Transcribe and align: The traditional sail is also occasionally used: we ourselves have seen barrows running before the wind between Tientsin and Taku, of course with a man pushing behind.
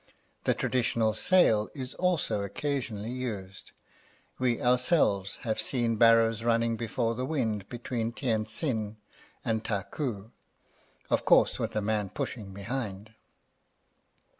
The 0.45 0.55
traditional 0.55 1.13
sail 1.13 1.69
is 1.75 1.93
also 1.93 2.41
occasionally 2.41 3.11
used: 3.11 3.71
we 4.39 4.59
ourselves 4.59 5.35
have 5.43 5.61
seen 5.61 5.95
barrows 5.97 6.43
running 6.43 6.75
before 6.75 7.13
the 7.13 7.23
wind 7.23 7.69
between 7.69 8.11
Tientsin 8.11 8.95
and 9.45 9.63
Taku, 9.63 10.31
of 11.11 11.23
course 11.23 11.59
with 11.59 11.75
a 11.75 11.81
man 11.83 12.09
pushing 12.09 12.51
behind. 12.51 13.13